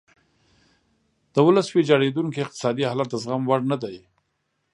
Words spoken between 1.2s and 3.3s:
د ولس ویجاړیدونکی اقتصادي حالت د